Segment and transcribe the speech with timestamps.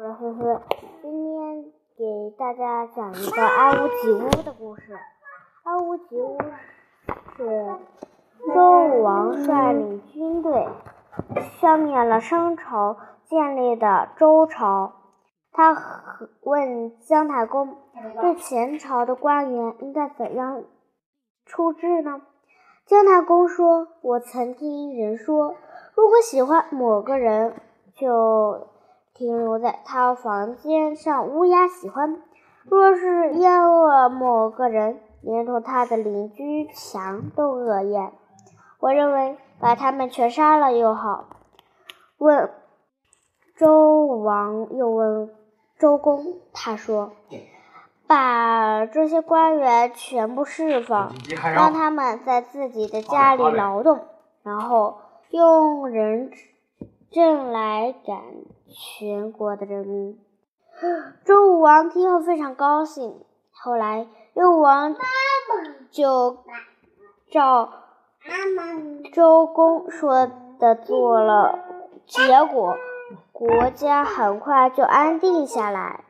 [0.00, 0.60] 我是思思，
[1.02, 1.64] 今天
[1.96, 4.96] 给大家讲一个安无极乌的故事。
[5.64, 6.38] 安无极乌
[7.36, 7.66] 是
[8.54, 10.68] 周武王率领军队
[11.60, 12.96] 消灭了商朝
[13.28, 14.92] 建立的周朝。
[15.50, 15.74] 他
[16.42, 17.76] 问姜太公，
[18.20, 20.62] 对前朝的官员应该怎样
[21.44, 22.22] 处置呢？
[22.86, 25.56] 姜太公说：“我曾听人说，
[25.96, 27.56] 如果喜欢某个人，
[27.96, 28.68] 就……”
[29.18, 32.22] 停留在他房间上，乌鸦喜欢；
[32.62, 38.12] 若是厌恶某个人，连同他的邻居墙都恶厌。
[38.78, 41.24] 我认为把他们全杀了又好。
[42.18, 42.48] 问
[43.56, 45.34] 周王，又问
[45.80, 47.10] 周公，他说
[48.06, 51.12] ：“把这些官员全部释放，
[51.56, 53.98] 让他们在自己的家里劳动，
[54.44, 54.98] 然后
[55.30, 56.30] 用人。”
[57.10, 58.18] 证来赶
[58.68, 60.18] 全国的人民。
[61.24, 63.24] 周武王听后非常高兴。
[63.50, 64.94] 后来，周武王
[65.90, 66.38] 就
[67.30, 67.72] 照
[69.12, 71.58] 周公说的做了，
[72.06, 72.76] 结果
[73.32, 76.04] 国家很快就安定下来。